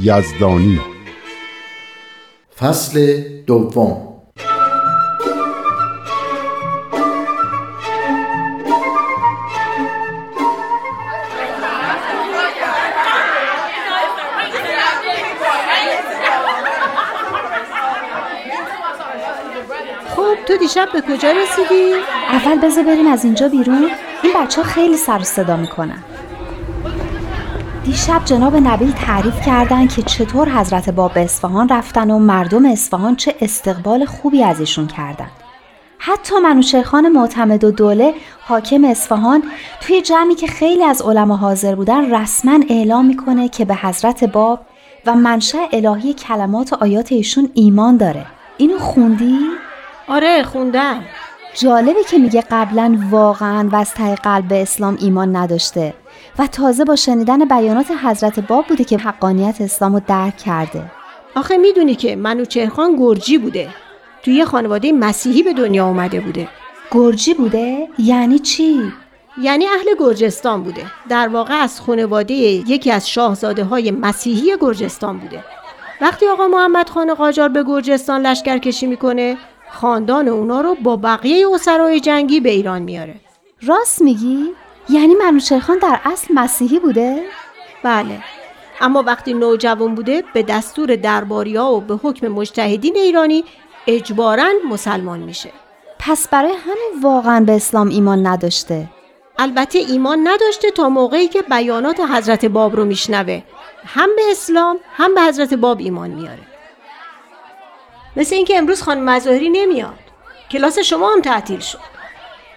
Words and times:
یزدانی. 0.00 0.80
فصل 2.60 3.22
دوم. 3.46 4.08
خب 20.16 20.36
تو 20.46 20.56
دیشب 20.56 20.88
به 20.92 21.00
کجا 21.00 21.30
رسیدی؟ 21.30 21.94
اول 22.28 22.58
بذار 22.58 22.84
بریم 22.84 23.06
از 23.06 23.24
اینجا 23.24 23.48
بیرون. 23.48 23.90
این 24.22 24.32
بچه 24.36 24.62
ها 24.62 24.68
خیلی 24.68 24.96
سر 24.96 25.18
و 25.18 25.24
صدا 25.24 25.56
می‌کنن. 25.56 26.04
دیشب 27.84 28.24
جناب 28.24 28.56
نبیل 28.56 28.92
تعریف 28.92 29.46
کردن 29.46 29.86
که 29.86 30.02
چطور 30.02 30.48
حضرت 30.48 30.90
باب 30.90 31.14
به 31.14 31.20
اصفهان 31.20 31.68
رفتن 31.68 32.10
و 32.10 32.18
مردم 32.18 32.66
اصفهان 32.66 33.16
چه 33.16 33.34
استقبال 33.40 34.04
خوبی 34.04 34.44
از 34.44 34.60
ایشون 34.60 34.86
کردن 34.86 35.26
حتی 35.98 36.34
منوچرخان 36.38 37.08
معتمد 37.08 37.64
و 37.64 37.70
دوله 37.70 38.14
حاکم 38.40 38.84
اصفهان 38.84 39.42
توی 39.80 40.02
جمعی 40.02 40.34
که 40.34 40.46
خیلی 40.46 40.84
از 40.84 41.02
علما 41.02 41.36
حاضر 41.36 41.74
بودن 41.74 42.14
رسما 42.14 42.60
اعلام 42.68 43.06
می‌کنه 43.06 43.48
که 43.48 43.64
به 43.64 43.74
حضرت 43.74 44.24
باب 44.24 44.60
و 45.06 45.14
منشأ 45.14 45.66
الهی 45.72 46.14
کلمات 46.14 46.72
و 46.72 46.76
آیات 46.80 47.12
ایشون 47.12 47.50
ایمان 47.54 47.96
داره. 47.96 48.26
اینو 48.56 48.78
خوندی؟ 48.78 49.38
آره 50.08 50.42
خوندم. 50.42 51.04
جالبه 51.54 52.04
که 52.10 52.18
میگه 52.18 52.44
قبلا 52.50 52.98
واقعا 53.10 53.68
و 53.72 53.76
از 53.76 53.94
ته 53.94 54.14
قلب 54.14 54.48
به 54.48 54.62
اسلام 54.62 54.98
ایمان 55.00 55.36
نداشته. 55.36 55.94
و 56.38 56.46
تازه 56.46 56.84
با 56.84 56.96
شنیدن 56.96 57.44
بیانات 57.44 57.86
حضرت 58.04 58.40
باب 58.40 58.66
بوده 58.66 58.84
که 58.84 58.98
حقانیت 58.98 59.60
اسلام 59.60 59.94
رو 59.94 60.00
درک 60.08 60.36
کرده 60.36 60.90
آخه 61.36 61.56
می‌دونی 61.56 61.94
که 61.94 62.16
منوچهرخان 62.16 62.96
گرجی 62.96 63.38
بوده 63.38 63.68
توی 64.22 64.34
یه 64.34 64.44
خانواده 64.44 64.92
مسیحی 64.92 65.42
به 65.42 65.52
دنیا 65.52 65.86
اومده 65.86 66.20
بوده 66.20 66.48
گرجی 66.90 67.34
بوده؟ 67.34 67.88
یعنی 67.98 68.38
چی؟ 68.38 68.92
یعنی 69.42 69.66
اهل 69.66 69.86
گرجستان 69.98 70.62
بوده 70.62 70.86
در 71.08 71.28
واقع 71.28 71.54
از 71.54 71.80
خانواده 71.80 72.34
یکی 72.34 72.90
از 72.90 73.10
شاهزاده 73.10 73.64
های 73.64 73.90
مسیحی 73.90 74.56
گرجستان 74.60 75.18
بوده 75.18 75.44
وقتی 76.00 76.26
آقا 76.26 76.48
محمد 76.48 76.88
خان 76.88 77.14
قاجار 77.14 77.48
به 77.48 77.64
گرجستان 77.64 78.26
لشکر 78.26 78.58
کشی 78.58 78.86
می‌کنه 78.86 79.36
خاندان 79.70 80.28
اونا 80.28 80.60
رو 80.60 80.74
با 80.74 80.96
بقیه 80.96 81.46
اسرای 81.54 82.00
جنگی 82.00 82.40
به 82.40 82.50
ایران 82.50 82.82
میاره 82.82 83.14
راست 83.62 84.02
میگی؟ 84.02 84.46
یعنی 84.88 85.14
منوچهرخان 85.14 85.78
در 85.78 86.00
اصل 86.04 86.34
مسیحی 86.34 86.78
بوده؟ 86.78 87.22
بله. 87.82 88.22
اما 88.80 89.02
وقتی 89.02 89.34
نوجوان 89.34 89.94
بوده 89.94 90.24
به 90.34 90.42
دستور 90.42 90.96
درباریا 90.96 91.66
و 91.66 91.80
به 91.80 91.94
حکم 92.02 92.28
مجتهدین 92.28 92.96
ایرانی 92.96 93.44
اجبارا 93.86 94.48
مسلمان 94.70 95.20
میشه. 95.20 95.50
پس 95.98 96.28
برای 96.28 96.52
همین 96.52 97.02
واقعا 97.02 97.40
به 97.40 97.52
اسلام 97.52 97.88
ایمان 97.88 98.26
نداشته؟ 98.26 98.88
البته 99.38 99.78
ایمان 99.78 100.28
نداشته 100.28 100.70
تا 100.70 100.88
موقعی 100.88 101.28
که 101.28 101.42
بیانات 101.42 102.00
حضرت 102.00 102.44
باب 102.44 102.76
رو 102.76 102.84
میشنوه. 102.84 103.42
هم 103.84 104.08
به 104.16 104.22
اسلام 104.30 104.78
هم 104.96 105.14
به 105.14 105.22
حضرت 105.22 105.54
باب 105.54 105.78
ایمان 105.80 106.10
میاره. 106.10 106.42
مثل 108.16 108.34
اینکه 108.34 108.58
امروز 108.58 108.82
خانم 108.82 109.04
مظاهری 109.04 109.50
نمیاد. 109.50 109.98
کلاس 110.50 110.78
شما 110.78 111.12
هم 111.12 111.20
تعطیل 111.20 111.60
شد. 111.60 111.78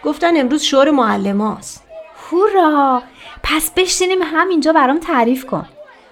گفتن 0.03 0.37
امروز 0.37 0.61
شور 0.61 0.91
معلماست 0.91 1.84
هورا. 2.31 3.03
پس 3.43 3.71
بشینیم 3.75 4.21
همینجا 4.21 4.73
برام 4.73 4.99
تعریف 4.99 5.45
کن. 5.45 5.65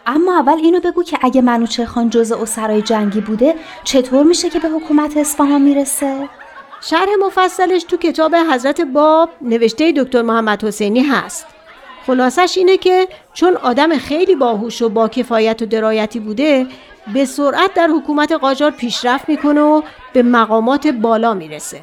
اما 0.08 0.40
اول 0.40 0.58
اینو 0.58 0.80
بگو 0.80 1.04
که 1.04 1.18
اگه 1.22 1.42
منوچهرخان 1.42 2.10
جزء 2.10 2.38
اسرای 2.42 2.82
جنگی 2.82 3.22
بوده 3.22 3.56
چطور 3.84 4.24
میشه 4.24 4.50
که 4.50 4.60
به 4.60 4.70
حکومت 4.70 5.18
اصفهان 5.18 5.62
می‌رسه؟ 5.62 6.30
شرح 6.82 7.10
مفصلش 7.26 7.84
تو 7.84 7.98
کتاب 7.98 8.36
حضرت 8.36 8.82
باب 8.82 9.30
نوشته 9.42 9.92
دکتر 9.92 10.22
محمد 10.22 10.64
حسینی 10.64 11.04
هست. 11.04 11.46
خلاصش 12.08 12.54
اینه 12.58 12.78
که 12.78 13.08
چون 13.34 13.58
آدم 13.58 13.98
خیلی 13.98 14.36
باهوش 14.36 14.82
و 14.82 14.90
با 14.90 15.08
کفایت 15.08 15.62
و 15.62 15.66
درایتی 15.66 16.20
بوده 16.20 16.68
به 17.14 17.26
سرعت 17.26 17.74
در 17.74 17.88
حکومت 17.88 18.32
قاجار 18.32 18.72
پیشرفت 18.72 19.30
می‌کنه 19.30 19.62
و 19.62 19.82
به 20.14 20.24
مقامات 20.24 20.88
بالا 20.88 21.34
می‌رسه. 21.34 21.82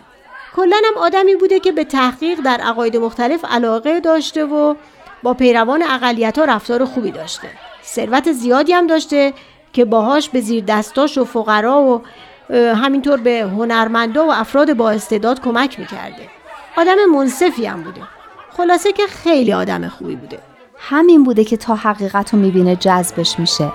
کلا 0.56 0.76
هم 0.84 1.02
آدمی 1.02 1.34
بوده 1.34 1.60
که 1.60 1.72
به 1.72 1.84
تحقیق 1.84 2.40
در 2.40 2.60
عقاید 2.60 2.96
مختلف 2.96 3.44
علاقه 3.44 4.00
داشته 4.00 4.44
و 4.44 4.74
با 5.22 5.34
پیروان 5.34 5.82
اقلیت 5.82 6.38
ها 6.38 6.44
رفتار 6.44 6.84
خوبی 6.84 7.10
داشته. 7.10 7.48
ثروت 7.84 8.32
زیادی 8.32 8.72
هم 8.72 8.86
داشته 8.86 9.32
که 9.72 9.84
باهاش 9.84 10.28
به 10.28 10.40
زیر 10.40 10.64
دستاش 10.64 11.18
و 11.18 11.24
فقرا 11.24 11.82
و 11.82 12.02
همینطور 12.54 13.16
به 13.16 13.40
هنرمندا 13.40 14.26
و 14.26 14.32
افراد 14.32 14.74
با 14.74 14.90
استعداد 14.90 15.40
کمک 15.40 15.78
می‌کرده. 15.78 16.28
آدم 16.76 16.96
منصفی 17.14 17.66
هم 17.66 17.82
بوده. 17.82 18.00
خلاصه 18.56 18.92
که 18.92 19.02
خیلی 19.06 19.52
آدم 19.52 19.88
خوبی 19.88 20.16
بوده. 20.16 20.38
همین 20.78 21.24
بوده 21.24 21.44
که 21.44 21.56
تا 21.56 21.74
حقیقت 21.74 22.34
رو 22.34 22.38
می‌بینه 22.38 22.76
جذبش 22.76 23.38
میشه. 23.38 23.72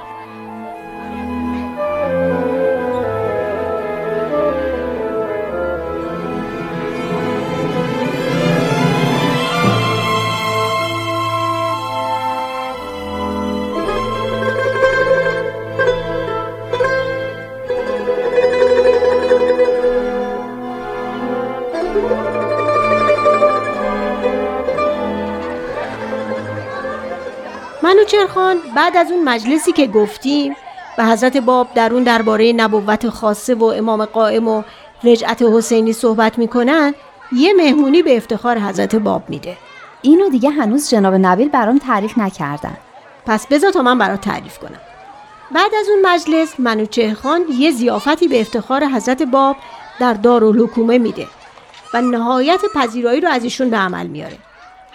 بعد 28.85 28.97
از 28.97 29.11
اون 29.11 29.23
مجلسی 29.23 29.71
که 29.71 29.87
گفتیم 29.87 30.55
و 30.97 31.05
حضرت 31.05 31.37
باب 31.37 31.67
در 31.75 31.93
اون 31.93 32.03
درباره 32.03 32.53
نبوت 32.53 33.09
خاصه 33.09 33.55
و 33.55 33.63
امام 33.63 34.05
قائم 34.05 34.47
و 34.47 34.63
رجعت 35.03 35.41
حسینی 35.41 35.93
صحبت 35.93 36.37
می‌کنن 36.37 36.93
یه 37.31 37.53
مهمونی 37.53 38.01
به 38.01 38.17
افتخار 38.17 38.59
حضرت 38.59 38.95
باب 38.95 39.29
میده. 39.29 39.57
اینو 40.01 40.29
دیگه 40.29 40.49
هنوز 40.49 40.89
جناب 40.89 41.13
نبیل 41.13 41.49
برام 41.49 41.77
تعریف 41.77 42.17
نکردن. 42.17 42.77
پس 43.25 43.47
بذار 43.47 43.71
تا 43.71 43.81
من 43.81 43.97
برات 43.97 44.21
تعریف 44.21 44.57
کنم. 44.57 44.79
بعد 45.51 45.71
از 45.79 45.89
اون 45.89 46.13
مجلس 46.13 46.59
منوچهرخان 46.59 47.41
یه 47.57 47.71
زیافتی 47.71 48.27
به 48.27 48.41
افتخار 48.41 48.85
حضرت 48.85 49.21
باب 49.21 49.55
در 49.99 50.13
دارالحکومه 50.13 50.97
میده 50.97 51.27
و 51.93 52.01
نهایت 52.01 52.61
پذیرایی 52.75 53.21
رو 53.21 53.29
از 53.29 53.43
ایشون 53.43 53.69
به 53.69 53.77
عمل 53.77 54.07
میاره 54.07 54.37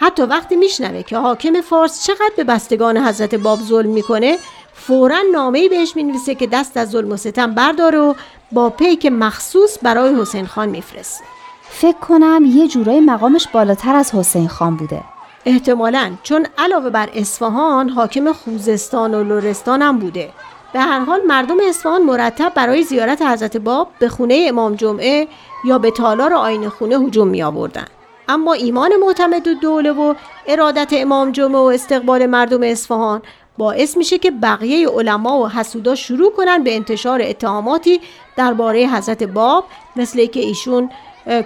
حتی 0.00 0.22
وقتی 0.22 0.56
میشنوه 0.56 1.02
که 1.02 1.16
حاکم 1.16 1.60
فارس 1.60 2.04
چقدر 2.06 2.32
به 2.36 2.44
بستگان 2.44 2.98
حضرت 2.98 3.34
باب 3.34 3.58
ظلم 3.60 3.90
می‌کنه 3.90 4.38
فورا 4.74 5.18
نامه‌ای 5.32 5.68
بهش 5.68 5.96
می‌نویسه 5.96 6.34
که 6.34 6.46
دست 6.46 6.76
از 6.76 6.90
ظلم 6.90 7.12
و 7.12 7.16
ستم 7.16 7.54
برداره 7.54 7.98
و 7.98 8.14
با 8.52 8.70
پیک 8.70 9.06
مخصوص 9.06 9.78
برای 9.82 10.14
حسین 10.14 10.46
خان 10.46 10.68
میفرسته. 10.68 11.24
فکر 11.62 11.96
کنم 11.98 12.44
یه 12.46 12.68
جورای 12.68 13.00
مقامش 13.00 13.48
بالاتر 13.52 13.94
از 13.94 14.14
حسین 14.14 14.48
خان 14.48 14.76
بوده. 14.76 15.00
احتمالا 15.44 16.12
چون 16.22 16.46
علاوه 16.58 16.90
بر 16.90 17.08
اصفهان 17.14 17.88
حاکم 17.88 18.32
خوزستان 18.32 19.14
و 19.14 19.24
لرستان 19.24 19.82
هم 19.82 19.98
بوده. 19.98 20.30
به 20.72 20.80
هر 20.80 21.00
حال 21.00 21.20
مردم 21.26 21.56
اصفهان 21.68 22.02
مرتب 22.02 22.52
برای 22.54 22.82
زیارت 22.82 23.22
حضرت 23.22 23.56
باب 23.56 23.88
به 23.98 24.08
خونه 24.08 24.44
امام 24.48 24.74
جمعه 24.74 25.28
یا 25.64 25.78
به 25.78 25.90
تالار 25.90 26.34
آین 26.34 26.68
خونه 26.68 26.96
هجوم 26.96 27.28
می 27.28 27.42
آوردن. 27.42 27.86
اما 28.30 28.52
ایمان 28.52 28.96
معتمد 28.96 29.48
و 29.48 29.54
دوله 29.54 29.92
و 29.92 30.14
ارادت 30.46 30.88
امام 30.92 31.32
جمعه 31.32 31.60
و 31.60 31.64
استقبال 31.64 32.26
مردم 32.26 32.62
اصفهان. 32.62 33.22
باعث 33.58 33.96
میشه 33.96 34.18
که 34.18 34.30
بقیه 34.30 34.88
علما 34.88 35.38
و 35.38 35.48
حسودا 35.48 35.94
شروع 35.94 36.32
کنن 36.32 36.64
به 36.64 36.74
انتشار 36.76 37.20
اتهاماتی 37.22 38.00
درباره 38.36 38.86
حضرت 38.86 39.22
باب 39.22 39.64
مثل 39.96 40.26
که 40.26 40.40
ایشون 40.40 40.90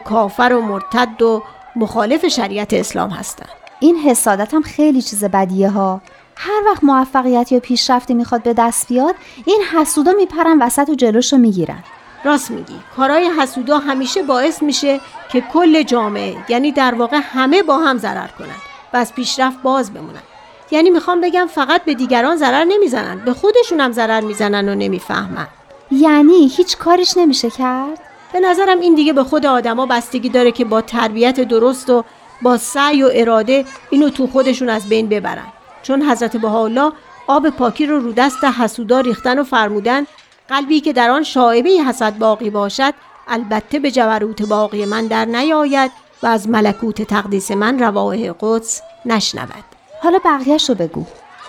کافر 0.04 0.52
و 0.52 0.60
مرتد 0.60 1.22
و 1.22 1.42
مخالف 1.76 2.26
شریعت 2.28 2.72
اسلام 2.72 3.10
هستند. 3.10 3.48
این 3.80 3.96
حسادت 3.96 4.54
هم 4.54 4.62
خیلی 4.62 5.02
چیز 5.02 5.24
بدیه 5.24 5.70
ها. 5.70 6.00
هر 6.36 6.62
وقت 6.66 6.84
موفقیت 6.84 7.52
یا 7.52 7.60
پیشرفتی 7.60 8.14
می‌خواد 8.14 8.42
به 8.42 8.54
دست 8.54 8.88
بیاد 8.88 9.14
این 9.44 9.60
حسودا 9.72 10.12
میپرن 10.12 10.62
وسط 10.62 10.88
و 10.88 10.94
جلوش 10.94 11.32
رو 11.32 11.38
می‌گیرن. 11.38 11.84
راست 12.24 12.50
میگی. 12.50 12.80
کارهای 12.96 13.30
حسودا 13.40 13.78
همیشه 13.78 14.22
باعث 14.22 14.62
میشه 14.62 15.00
که 15.32 15.40
کل 15.40 15.82
جامعه 15.82 16.36
یعنی 16.48 16.72
در 16.72 16.94
واقع 16.94 17.20
همه 17.22 17.62
با 17.62 17.78
هم 17.78 17.98
ضرر 17.98 18.28
کنند 18.38 18.60
و 18.92 18.96
از 18.96 19.14
پیشرفت 19.14 19.62
باز 19.62 19.94
بمونن. 19.94 20.22
یعنی 20.70 20.90
می‌خوام 20.90 21.20
بگم 21.20 21.46
فقط 21.46 21.84
به 21.84 21.94
دیگران 21.94 22.36
ضرر 22.36 22.64
نمی‌زنن 22.64 23.24
به 23.24 23.32
خودشون 23.32 23.80
هم 23.80 23.92
ضرر 23.92 24.20
می‌زنن 24.20 24.68
و 24.68 24.74
نمی‌فهمن. 24.74 25.46
یعنی 25.90 26.48
هیچ 26.56 26.78
کارش 26.78 27.16
نمیشه 27.16 27.50
کرد؟ 27.50 27.98
به 28.32 28.40
نظرم 28.40 28.80
این 28.80 28.94
دیگه 28.94 29.12
به 29.12 29.24
خود 29.24 29.46
آدما 29.46 29.86
بستگی 29.86 30.28
داره 30.28 30.52
که 30.52 30.64
با 30.64 30.80
تربیت 30.80 31.40
درست 31.40 31.90
و 31.90 32.04
با 32.42 32.56
سعی 32.56 33.02
و 33.02 33.10
اراده 33.14 33.64
اینو 33.90 34.10
تو 34.10 34.26
خودشون 34.26 34.68
از 34.68 34.88
بین 34.88 35.08
ببرن. 35.08 35.46
چون 35.82 36.02
حضرت 36.02 36.36
بهاءالله 36.36 36.92
آب 37.26 37.50
پاکی 37.50 37.86
رو 37.86 38.00
رو 38.00 38.12
دست 38.12 38.44
حسودا 38.44 39.00
ریختن 39.00 39.38
و 39.38 39.44
فرمودن 39.44 40.06
قلبی 40.48 40.80
که 40.80 40.92
در 40.92 41.10
آن 41.10 41.22
شاعبه 41.22 41.70
حسد 41.70 42.18
باقی 42.18 42.50
باشد 42.50 42.94
البته 43.28 43.78
به 43.78 43.90
جبروت 43.90 44.42
باقی 44.42 44.84
من 44.84 45.06
در 45.06 45.24
نیاید 45.24 45.90
و 46.22 46.26
از 46.26 46.48
ملکوت 46.48 47.02
تقدیس 47.02 47.50
من 47.50 47.78
رواه 47.78 48.32
قدس 48.40 48.82
نشنود. 49.06 49.64
حالا 50.02 50.18
بقیهش 50.24 50.68
رو 50.68 50.74
بگو. 50.74 51.04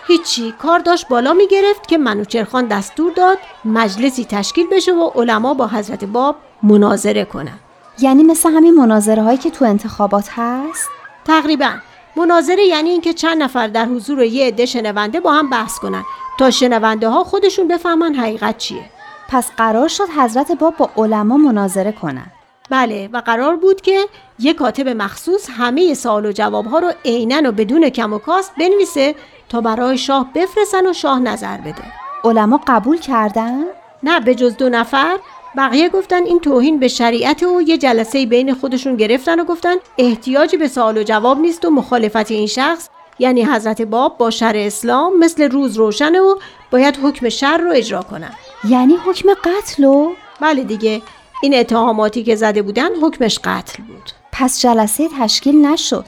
هیچی. 0.07 0.51
کار 0.51 0.79
داشت 0.79 1.07
بالا 1.07 1.33
می 1.33 1.47
گرفت 1.47 1.87
که 1.87 1.97
منوچرخان 1.97 2.65
دستور 2.67 3.11
داد 3.13 3.37
مجلسی 3.65 4.25
تشکیل 4.25 4.67
بشه 4.71 4.93
و 4.93 5.09
علما 5.15 5.53
با 5.53 5.67
حضرت 5.67 6.05
باب 6.05 6.35
مناظره 6.63 7.25
کنن 7.25 7.59
یعنی 7.99 8.23
مثل 8.23 8.51
همین 8.51 8.75
مناظره 8.75 9.23
هایی 9.23 9.37
که 9.37 9.49
تو 9.49 9.65
انتخابات 9.65 10.29
هست؟ 10.31 10.89
تقریبا. 11.25 11.71
مناظره 12.15 12.65
یعنی 12.65 12.89
اینکه 12.89 13.13
چند 13.13 13.43
نفر 13.43 13.67
در 13.67 13.85
حضور 13.85 14.23
یه 14.23 14.47
عده 14.47 14.65
شنونده 14.65 15.19
با 15.19 15.33
هم 15.33 15.49
بحث 15.49 15.79
کنن 15.79 16.03
تا 16.37 16.51
شنونده 16.51 17.09
ها 17.09 17.23
خودشون 17.23 17.67
بفهمن 17.67 18.15
حقیقت 18.15 18.57
چیه. 18.57 18.85
پس 19.29 19.51
قرار 19.57 19.87
شد 19.87 20.09
حضرت 20.17 20.51
باب 20.51 20.77
با 20.77 20.89
علما 20.97 21.37
مناظره 21.37 21.91
کنن. 21.91 22.25
بله 22.69 23.09
و 23.13 23.17
قرار 23.17 23.55
بود 23.55 23.81
که 23.81 23.99
یه 24.39 24.53
کاتب 24.53 24.87
مخصوص 24.87 25.49
همه 25.57 25.93
سوال 25.93 26.25
و 26.25 26.31
جواب 26.31 26.65
ها 26.65 26.79
رو 26.79 26.91
عینا 27.05 27.49
و 27.49 27.51
بدون 27.51 27.89
کم 27.89 28.13
و 28.13 28.17
کاست 28.17 28.51
بنویسه 28.59 29.15
تا 29.49 29.61
برای 29.61 29.97
شاه 29.97 30.29
بفرستن 30.35 30.87
و 30.87 30.93
شاه 30.93 31.19
نظر 31.19 31.57
بده. 31.57 31.83
علما 32.23 32.61
قبول 32.67 32.97
کردن؟ 32.97 33.63
نه 34.03 34.19
به 34.19 34.35
جز 34.35 34.57
دو 34.57 34.69
نفر. 34.69 35.17
بقیه 35.57 35.89
گفتن 35.89 36.23
این 36.23 36.39
توهین 36.39 36.79
به 36.79 36.87
شریعت 36.87 37.43
و 37.43 37.61
یه 37.61 37.77
جلسه 37.77 38.25
بین 38.25 38.53
خودشون 38.53 38.95
گرفتن 38.95 39.39
و 39.39 39.43
گفتن 39.43 39.75
احتیاجی 39.97 40.57
به 40.57 40.67
سوال 40.67 40.97
و 40.97 41.03
جواب 41.03 41.39
نیست 41.39 41.65
و 41.65 41.69
مخالفت 41.69 42.31
این 42.31 42.47
شخص 42.47 42.89
یعنی 43.19 43.45
حضرت 43.45 43.81
باب 43.81 44.17
با 44.17 44.29
شر 44.29 44.53
اسلام 44.55 45.19
مثل 45.19 45.51
روز 45.51 45.77
روشنه 45.77 46.19
و 46.19 46.35
باید 46.71 46.97
حکم 47.03 47.29
شر 47.29 47.57
رو 47.57 47.71
اجرا 47.75 48.01
کنن. 48.01 48.33
یعنی 48.69 48.95
حکم 49.05 49.29
قتل 49.33 49.83
و؟ 49.83 50.11
بله 50.41 50.63
دیگه. 50.63 51.01
این 51.41 51.55
اتهاماتی 51.55 52.23
که 52.23 52.35
زده 52.35 52.61
بودن 52.61 52.95
حکمش 53.01 53.39
قتل 53.43 53.83
بود. 53.83 54.11
پس 54.31 54.61
جلسه 54.61 55.09
تشکیل 55.19 55.65
نشد. 55.65 56.05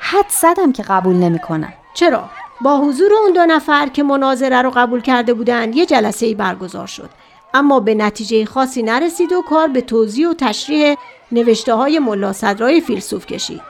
حد 0.00 0.28
زدم 0.28 0.72
که 0.72 0.82
قبول 0.82 1.14
نمی‌کنن 1.14 1.72
چرا؟ 1.94 2.24
با 2.60 2.78
حضور 2.78 3.12
اون 3.14 3.32
دو 3.32 3.46
نفر 3.46 3.86
که 3.86 4.02
مناظره 4.02 4.62
رو 4.62 4.70
قبول 4.70 5.00
کرده 5.00 5.34
بودن 5.34 5.72
یه 5.72 5.86
جلسه 5.86 6.34
برگزار 6.34 6.86
شد. 6.86 7.10
اما 7.54 7.80
به 7.80 7.94
نتیجه 7.94 8.44
خاصی 8.44 8.82
نرسید 8.82 9.32
و 9.32 9.42
کار 9.42 9.68
به 9.68 9.80
توضیح 9.80 10.28
و 10.28 10.34
تشریح 10.34 10.96
نوشته 11.32 11.74
های 11.74 11.98
ملا 11.98 12.32
صدرای 12.32 12.80
فیلسوف 12.80 13.26
کشید. 13.26 13.60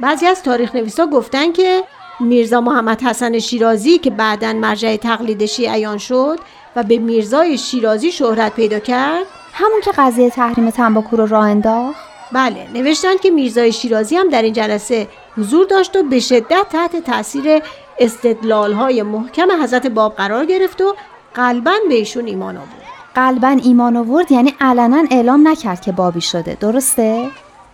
بعضی 0.00 0.26
از 0.26 0.42
تاریخ 0.42 0.74
نویسا 0.74 1.06
گفتن 1.06 1.52
که 1.52 1.82
میرزا 2.20 2.60
محمد 2.60 3.02
حسن 3.02 3.38
شیرازی 3.38 3.98
که 3.98 4.10
بعدا 4.10 4.52
مرجع 4.52 4.96
تقلید 4.96 5.46
شیعیان 5.46 5.98
شد 5.98 6.38
و 6.76 6.82
به 6.82 6.98
میرزای 6.98 7.58
شیرازی 7.58 8.12
شهرت 8.12 8.54
پیدا 8.54 8.78
کرد. 8.78 9.26
همون 9.52 9.80
که 9.84 9.90
قضیه 9.98 10.30
تحریم 10.30 10.70
تنباکو 10.70 11.16
رو 11.16 11.26
راه 11.26 11.44
انداخت؟ 11.44 12.10
بله 12.32 12.66
نوشتن 12.74 13.16
که 13.22 13.30
میرزای 13.30 13.72
شیرازی 13.72 14.16
هم 14.16 14.28
در 14.28 14.42
این 14.42 14.52
جلسه 14.52 15.08
حضور 15.36 15.66
داشت 15.66 15.96
و 15.96 16.02
به 16.02 16.20
شدت 16.20 16.66
تحت 16.72 16.96
تاثیر 16.96 17.62
استدلال 17.98 18.72
های 18.72 19.02
محکم 19.02 19.62
حضرت 19.62 19.86
باب 19.86 20.14
قرار 20.14 20.46
گرفت 20.46 20.80
و 20.80 20.94
قلبا 21.34 21.72
به 21.88 21.94
ایشون 21.94 22.26
ایمان 22.26 22.56
آورد. 22.56 22.90
قلبا 23.14 23.48
ایمان 23.48 23.96
آورد 23.96 24.32
یعنی 24.32 24.54
علنا 24.60 25.04
اعلام 25.10 25.48
نکرد 25.48 25.80
که 25.80 25.92
بابی 25.92 26.20
شده 26.20 26.56
درسته؟ 26.60 27.28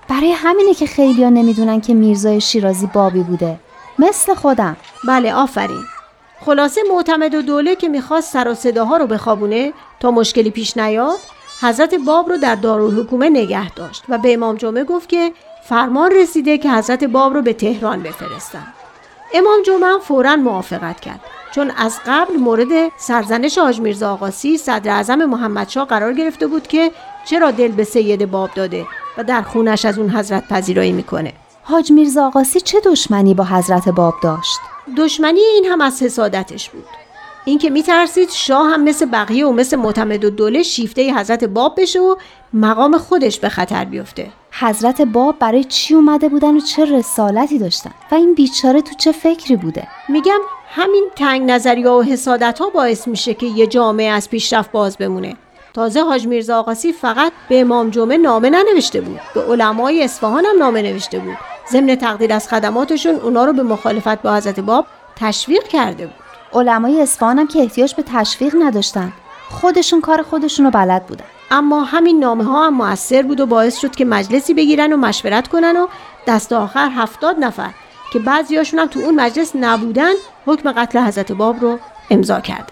برای 0.09 0.33
همینه 0.33 0.75
که 0.75 0.87
خیلیا 0.87 1.31
نمی‌دونن 1.31 1.81
که 1.81 1.95
میرزای 1.95 2.41
شیرازی 2.41 2.87
بابی 2.95 3.21
بوده. 3.21 3.59
مثل 3.99 4.35
خودم. 4.35 4.77
بله 5.09 5.35
آفرین. 5.35 5.85
خلاصه 6.47 6.81
معتمد 6.91 7.35
و 7.35 7.43
دوله 7.43 7.77
که 7.77 7.89
می‌خواست 7.89 8.33
سر 8.33 8.49
و 8.49 8.55
صداها 8.55 8.97
رو 8.97 9.07
بخوابونه 9.07 9.73
تا 10.01 10.11
مشکلی 10.11 10.51
پیش 10.51 10.77
نیاد 10.77 11.19
حضرت 11.61 11.95
باب 11.95 12.29
رو 12.29 12.37
در 12.37 12.55
دارالحکومه 12.55 13.29
نگه 13.29 13.71
داشت 13.71 14.05
و 14.09 14.19
به 14.19 14.35
امام 14.35 14.57
جمعه 14.57 14.85
گفت 14.85 15.09
که 15.09 15.33
فرمان 15.69 16.13
رسیده 16.13 16.59
که 16.59 16.71
حضرت 16.71 17.05
باب 17.05 17.35
رو 17.35 17.43
به 17.43 17.53
تهران 17.53 18.03
بفرستن. 18.03 18.67
امام 19.35 19.63
جمعه 19.67 19.99
فورا 19.99 20.37
موافقت 20.37 21.01
کرد 21.01 21.21
چون 21.55 21.71
از 21.77 21.99
قبل 22.07 22.37
مورد 22.37 22.93
سرزنش 22.99 23.59
حاج 23.59 23.81
میرزا 23.81 24.13
آقاسی 24.13 24.59
صدر 24.59 24.91
اعظم 24.91 25.25
محمدشاه 25.25 25.87
قرار 25.87 26.13
گرفته 26.13 26.47
بود 26.47 26.67
که 26.67 26.91
چرا 27.25 27.51
دل 27.51 27.69
به 27.69 27.85
سید 27.85 28.31
باب 28.31 28.51
داده 28.55 28.87
و 29.19 29.25
در 29.25 29.43
خونش 29.43 29.85
از 29.85 29.99
اون 29.99 30.11
حضرت 30.11 30.49
پذیرایی 30.49 30.93
می‌کنه. 30.93 31.33
حاج 31.69 31.93
میرزا 31.93 32.27
آقاسی 32.27 32.61
چه 32.61 32.81
دشمنی 32.81 33.35
با 33.35 33.45
حضرت 33.45 33.89
باب 33.89 34.15
داشت؟ 34.23 34.59
دشمنی 34.97 35.41
این 35.41 35.65
هم 35.65 35.81
از 35.81 36.03
حسادتش 36.03 36.71
بود. 36.71 36.85
اینکه 37.45 37.71
میترسید 37.71 38.31
شاه 38.31 38.67
هم 38.67 38.85
مثل 38.85 39.07
بقیه 39.07 39.47
و 39.47 39.53
مثل 39.53 39.77
معتمد 39.77 40.25
و 40.25 40.31
دوله 40.31 40.63
شیفته 40.63 41.15
حضرت 41.15 41.45
باب 41.45 41.81
بشه 41.81 42.01
و 42.01 42.17
مقام 42.53 42.99
خودش 42.99 43.41
به 43.41 43.49
خطر 43.49 43.85
بیفته. 43.85 44.31
حضرت 44.53 45.03
باب 45.03 45.39
برای 45.39 45.65
چی 45.65 45.95
اومده 45.95 46.29
بودن 46.29 46.57
و 46.57 46.61
چه 46.61 46.85
رسالتی 46.85 47.59
داشتن؟ 47.59 47.93
و 48.11 48.15
این 48.15 48.35
بیچاره 48.35 48.81
تو 48.83 48.95
چه 48.95 49.13
فکری 49.13 49.57
بوده؟ 49.57 49.89
میگم 50.09 50.41
همین 50.69 51.05
تنگ 51.17 51.51
نظری 51.51 51.85
و 51.85 52.03
حسادت 52.03 52.59
ها 52.59 52.71
باعث 52.71 53.09
میشه 53.09 53.35
که 53.35 53.47
یه 53.47 53.67
جامعه 53.67 54.11
از 54.11 54.31
پیشرفت 54.31 54.73
باز 54.73 54.97
بمونه. 54.97 55.37
تازه 55.75 56.03
حاج 56.03 56.27
میرزا 56.27 56.59
آقاسی 56.59 56.93
فقط 56.93 57.33
به 57.49 57.61
امام 57.61 57.91
جمعه 57.91 58.17
نامه 58.17 58.51
ننوشته 58.51 59.01
بود. 59.01 59.21
به 59.35 59.43
علمای 59.43 60.05
اصفهان 60.05 60.45
هم 60.45 60.59
نامه 60.59 60.83
نوشته 60.83 61.19
بود. 61.19 61.56
ضمن 61.73 61.97
تقدیر 61.97 62.33
از 62.33 62.49
خدماتشون 62.49 63.15
اونا 63.15 63.45
رو 63.45 63.53
به 63.53 63.63
مخالفت 63.63 64.23
با 64.23 64.35
حضرت 64.35 64.61
باب 64.61 64.87
تشویق 65.17 65.63
کرده 65.63 66.07
بود. 66.07 66.15
علمای 66.53 67.03
اصفهان 67.03 67.39
هم 67.39 67.47
که 67.47 67.59
احتیاج 67.59 67.95
به 67.95 68.05
تشویق 68.07 68.55
نداشتن 68.63 69.13
خودشون 69.51 70.01
کار 70.01 70.23
خودشون 70.23 70.65
رو 70.65 70.71
بلد 70.71 71.07
بودن. 71.07 71.25
اما 71.51 71.85
همین 71.85 72.21
نامه 72.21 72.45
ها 72.45 72.67
هم 72.67 72.75
موثر 72.75 73.23
بود 73.23 73.41
و 73.41 73.47
باعث 73.47 73.79
شد 73.79 73.95
که 73.95 74.05
مجلسی 74.05 74.55
بگیرن 74.55 74.93
و 74.93 74.97
مشورت 74.97 75.49
کنن 75.49 75.77
و 75.77 75.87
دست 76.27 76.53
آخر 76.53 76.91
هفتاد 76.91 77.37
نفر 77.39 77.71
که 78.13 78.19
بعضیاشون 78.19 78.81
هم 78.81 78.87
تو 78.87 79.01
اون 79.01 79.21
مجلس 79.21 79.53
نبودن 79.55 80.13
حکم 80.47 80.73
قتل 80.73 80.99
حضرت 80.99 81.33
باب 81.33 81.61
رو 81.61 81.79
امضا 82.11 82.41
کردن. 82.41 82.67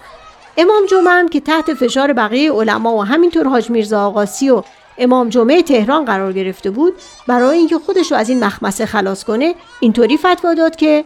امام 0.56 0.86
جمعه 0.86 1.12
هم 1.12 1.28
که 1.28 1.40
تحت 1.40 1.74
فشار 1.74 2.12
بقیه 2.12 2.52
علما 2.52 2.94
و 2.94 3.04
همینطور 3.04 3.48
حاج 3.48 3.70
میرزا 3.70 4.06
آقاسی 4.06 4.50
و 4.50 4.62
امام 4.98 5.28
جمعه 5.28 5.62
تهران 5.62 6.04
قرار 6.04 6.32
گرفته 6.32 6.70
بود 6.70 6.94
برای 7.28 7.58
اینکه 7.58 7.78
خودش 7.78 8.12
رو 8.12 8.18
از 8.18 8.28
این 8.28 8.44
مخمسه 8.44 8.86
خلاص 8.86 9.24
کنه 9.24 9.54
اینطوری 9.80 10.16
فتوا 10.16 10.54
داد 10.54 10.76
که 10.76 11.04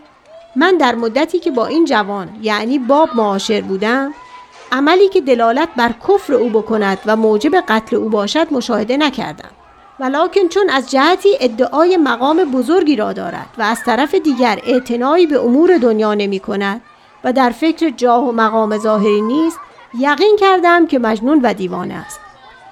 من 0.57 0.77
در 0.77 0.95
مدتی 0.95 1.39
که 1.39 1.51
با 1.51 1.67
این 1.67 1.85
جوان 1.85 2.29
یعنی 2.43 2.79
باب 2.79 3.09
معاشر 3.17 3.61
بودم 3.61 4.15
عملی 4.73 5.09
که 5.09 5.21
دلالت 5.21 5.69
بر 5.77 5.95
کفر 6.09 6.35
او 6.35 6.49
بکند 6.49 6.99
و 7.07 7.17
موجب 7.17 7.55
قتل 7.69 7.97
او 7.97 8.09
باشد 8.09 8.47
مشاهده 8.51 8.97
نکردم. 8.97 9.51
ولیکن 10.01 10.49
چون 10.49 10.71
از 10.71 10.91
جهتی 10.91 11.29
ادعای 11.41 11.97
مقام 11.97 12.45
بزرگی 12.45 12.97
را 12.97 13.13
دارد 13.13 13.47
و 13.59 13.63
از 13.63 13.85
طرف 13.85 14.15
دیگر 14.15 14.59
اعتنایی 14.67 15.27
به 15.27 15.41
امور 15.41 15.79
دنیا 15.79 16.15
نمی 16.15 16.41
کند 16.41 16.81
و 17.25 17.33
در 17.33 17.51
فکر 17.51 17.91
جاه 17.91 18.29
و 18.29 18.33
مقام 18.33 18.79
ظاهری 18.79 19.21
نیست 19.21 19.59
یقین 19.99 20.37
کردم 20.41 20.87
که 20.87 20.99
مجنون 20.99 21.41
و 21.43 21.55
دیوانه 21.55 21.95
است. 21.95 22.21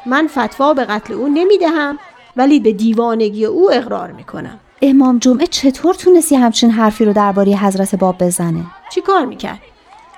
من 0.07 0.27
فتوا 0.27 0.75
به 0.75 0.85
قتل 0.85 1.15
او 1.15 1.29
نمی 1.29 1.59
دهم 1.59 1.99
ولی 2.37 2.61
به 2.61 2.73
دیوانگی 2.73 3.45
او 3.45 3.73
اقرار 3.73 4.13
می 4.13 4.25
کنم 4.25 4.61
امام 4.83 5.19
جمعه 5.19 5.47
چطور 5.47 5.95
تونستی 5.95 6.37
همچین 6.37 6.71
حرفی 6.71 7.05
رو 7.05 7.13
درباره 7.13 7.53
حضرت 7.53 7.95
باب 7.95 8.19
بزنه؟ 8.19 8.65
چی 8.93 9.01
کار 9.01 9.25
می‌کرد؟ 9.25 9.59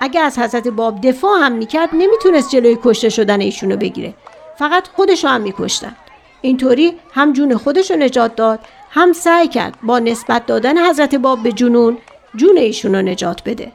اگه 0.01 0.21
از 0.21 0.39
حضرت 0.39 0.69
باب 0.69 1.01
دفاع 1.01 1.41
هم 1.41 1.53
می‌کرد 1.53 1.89
نمی‌تونست 1.93 2.51
جلوی 2.51 2.79
کشته 2.83 3.09
شدن 3.09 3.41
ایشونو 3.41 3.77
بگیره. 3.77 4.15
فقط 4.59 4.89
خودشو 4.89 5.29
هم 5.29 5.41
میکشتن. 5.41 5.97
اینطوری 6.41 6.93
هم 7.13 7.33
جون 7.33 7.57
خودشو 7.57 7.97
نجات 7.97 8.37
داد 8.37 8.61
هم 8.91 9.13
سعی 9.13 9.49
کرد 9.49 9.75
با 9.83 9.99
نسبت 9.99 10.47
دادن 10.47 10.89
حضرت 10.91 11.15
باب 11.15 11.43
به 11.43 11.53
جنون 11.53 11.99
جون 12.37 12.57
ایشونو 12.57 13.03
نجات 13.03 13.43
بده. 13.45 13.73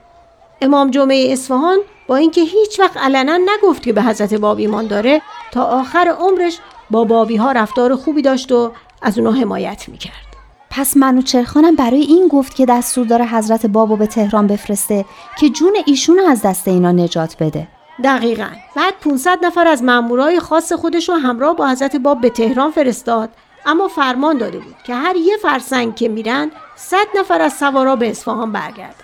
امام 0.64 0.90
جمعه 0.90 1.34
اصفهان 1.34 1.80
با 2.08 2.16
اینکه 2.16 2.42
هیچ 2.42 2.80
وقت 2.80 2.98
علنا 2.98 3.38
نگفت 3.38 3.84
که 3.84 3.94
به 3.94 4.02
حضرت 4.04 4.34
باب 4.34 4.58
ایمان 4.58 4.88
داره 4.88 5.22
تا 5.52 5.64
آخر 5.64 6.16
عمرش 6.20 6.60
با 6.92 7.04
بابی 7.04 7.36
ها 7.36 7.52
رفتار 7.52 7.96
خوبی 7.96 8.22
داشت 8.22 8.52
و 8.52 8.72
از 9.02 9.18
اونا 9.20 9.32
حمایت 9.32 9.90
می‌کرد. 9.90 10.14
پس 10.70 10.98
منوچرخانم 10.98 11.76
برای 11.76 12.02
این 12.02 12.28
گفت 12.28 12.56
که 12.56 12.66
دستور 12.66 13.06
داره 13.06 13.26
حضرت 13.26 13.66
بابو 13.66 13.96
به 13.96 14.08
تهران 14.08 14.48
بفرسته 14.48 15.06
که 15.40 15.50
جون 15.50 15.74
ایشون 15.86 16.20
از 16.20 16.42
دست 16.42 16.68
اینا 16.68 16.92
نجات 16.92 17.36
بده. 17.40 17.68
دقیقا. 18.04 18.48
بعد 18.76 18.94
500 19.02 19.46
نفر 19.46 19.68
از 19.68 19.84
مامورای 19.84 20.40
خاص 20.40 20.74
خودش 20.74 21.10
رو 21.10 21.16
همراه 21.16 21.56
با 21.56 21.68
حضرت 21.68 21.96
باب 21.96 22.22
به 22.22 22.30
تهران 22.30 22.72
فرستاد 22.72 23.30
اما 23.66 23.88
فرمان 23.88 24.38
داده 24.38 24.60
بود 24.60 24.76
که 24.84 24.96
هر 24.96 25.16
یه 25.16 25.38
فرسنگ 25.38 25.96
که 25.96 26.10
میرن 26.10 26.52
100 26.76 26.98
نفر 27.20 27.42
از 27.42 27.54
سوارا 27.54 27.96
به 27.96 28.10
اصفهان 28.10 28.52
برگرد 28.52 29.03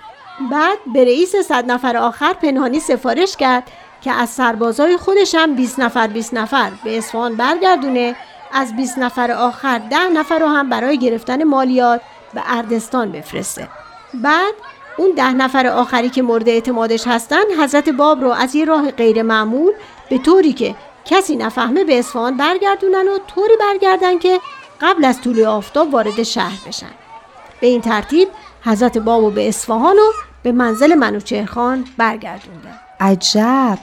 بعد 0.51 0.77
به 0.93 1.03
رئیس 1.03 1.35
صد 1.35 1.71
نفر 1.71 1.97
آخر 1.97 2.33
پنهانی 2.33 2.79
سفارش 2.79 3.37
کرد 3.37 3.63
که 4.01 4.11
از 4.11 4.29
سربازای 4.29 4.97
خودش 4.97 5.35
هم 5.35 5.55
20 5.55 5.79
نفر 5.79 6.07
20 6.07 6.33
نفر 6.33 6.71
به 6.83 6.97
اصفهان 6.97 7.35
برگردونه. 7.35 8.15
از 8.51 8.75
20 8.75 8.97
نفر 8.97 9.31
آخر 9.31 9.77
10 9.77 9.97
نفر 9.97 10.39
رو 10.39 10.47
هم 10.47 10.69
برای 10.69 10.97
گرفتن 10.97 11.43
مالیات 11.43 12.01
به 12.33 12.41
اردستان 12.45 13.11
بفرسته. 13.11 13.67
بعد 14.13 14.53
اون 14.97 15.11
ده 15.11 15.33
نفر 15.33 15.67
آخری 15.67 16.09
که 16.09 16.21
مورد 16.21 16.49
اعتمادش 16.49 17.07
هستن 17.07 17.43
حضرت 17.63 17.89
باب 17.89 18.21
رو 18.21 18.31
از 18.31 18.55
یه 18.55 18.65
راه 18.65 18.91
غیر 18.91 19.21
معمول 19.21 19.73
به 20.09 20.17
طوری 20.17 20.53
که 20.53 20.75
کسی 21.05 21.35
نفهمه 21.35 21.83
به 21.83 21.99
اصفهان 21.99 22.37
برگردونن 22.37 23.07
و 23.07 23.17
طوری 23.35 23.53
برگردن 23.59 24.19
که 24.19 24.39
قبل 24.81 25.05
از 25.05 25.21
طول 25.21 25.45
آفتاب 25.45 25.93
وارد 25.93 26.23
شهر 26.23 26.67
بشن. 26.67 26.91
به 27.61 27.67
این 27.67 27.81
ترتیب 27.81 28.27
حضرت 28.65 28.97
بابو 28.97 29.29
به 29.31 29.47
اصفهان 29.47 29.95
و 29.95 30.28
به 30.43 30.51
منزل 30.51 30.95
منوچهرخان 30.95 31.85
برگردوندن 31.97 32.79
عجب. 32.99 33.79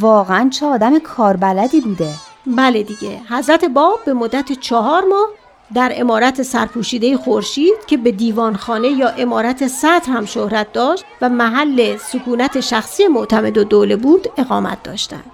واقعا 0.00 0.48
چه 0.48 0.66
آدم 0.66 0.98
کاربلدی 0.98 1.80
بوده. 1.80 2.14
بله 2.46 2.82
دیگه. 2.82 3.20
حضرت 3.30 3.64
باب 3.64 4.00
به 4.04 4.12
مدت 4.12 4.52
چهار 4.52 5.04
ماه 5.04 5.26
در 5.74 5.92
امارت 5.94 6.42
سرپوشیده 6.42 7.16
خورشید 7.16 7.74
که 7.86 7.96
به 7.96 8.12
دیوانخانه 8.12 8.88
یا 8.88 9.08
امارت 9.08 9.66
سطر 9.66 10.12
هم 10.12 10.24
شهرت 10.24 10.72
داشت 10.72 11.04
و 11.20 11.28
محل 11.28 11.96
سکونت 11.96 12.60
شخصی 12.60 13.06
معتمد 13.06 13.58
و 13.58 13.64
دوله 13.64 13.96
بود 13.96 14.28
اقامت 14.36 14.82
داشتند. 14.82 15.24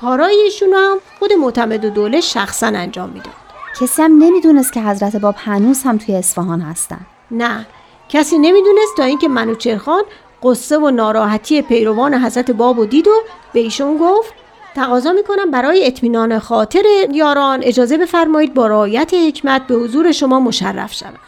کارای 0.00 0.40
ایشون 0.40 0.72
هم 0.74 0.98
خود 1.18 1.32
معتمد 1.32 1.84
و 1.84 1.90
دوله 1.90 2.20
شخصا 2.20 2.66
انجام 2.66 3.10
می‌داد. 3.10 3.34
کسی 3.80 4.02
هم 4.02 4.18
نمی‌دونست 4.18 4.72
که 4.72 4.80
حضرت 4.80 5.16
باب 5.16 5.34
هنوز 5.38 5.82
هم 5.82 5.98
توی 5.98 6.16
اصفهان 6.16 6.60
هستن. 6.60 7.00
نه. 7.30 7.66
کسی 8.08 8.38
نمی‌دونست 8.38 8.96
تا 8.96 9.04
اینکه 9.04 9.28
منوچرخان 9.28 10.02
قصه 10.42 10.78
و 10.78 10.90
ناراحتی 10.90 11.62
پیروان 11.62 12.14
حضرت 12.14 12.50
باب 12.50 12.78
و 12.78 12.86
دید 12.86 13.08
و 13.08 13.22
به 13.52 13.60
ایشون 13.60 13.98
گفت 13.98 14.34
تقاضا 14.74 15.12
می‌کنم 15.12 15.50
برای 15.50 15.86
اطمینان 15.86 16.38
خاطر 16.38 16.84
یاران 17.12 17.60
اجازه 17.62 17.98
بفرمایید 17.98 18.54
با 18.54 18.66
رعایت 18.66 19.14
حکمت 19.14 19.66
به 19.66 19.74
حضور 19.74 20.12
شما 20.12 20.40
مشرف 20.40 20.94
شوم. 20.94 21.18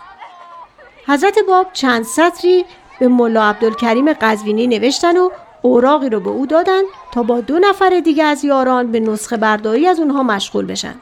حضرت 1.06 1.38
باب 1.48 1.66
چند 1.72 2.04
سطری 2.04 2.64
به 3.00 3.08
ملا 3.08 3.42
عبدالکریم 3.42 4.12
قزوینی 4.12 4.66
نوشتن 4.66 5.16
و 5.16 5.30
اوراقی 5.62 6.08
رو 6.08 6.20
به 6.20 6.30
او 6.30 6.46
دادن 6.46 6.82
تا 7.12 7.22
با 7.22 7.40
دو 7.40 7.58
نفر 7.58 8.00
دیگه 8.04 8.24
از 8.24 8.44
یاران 8.44 8.92
به 8.92 9.00
نسخه 9.00 9.36
برداری 9.36 9.86
از 9.86 9.98
اونها 10.00 10.22
مشغول 10.22 10.66
بشن. 10.66 10.94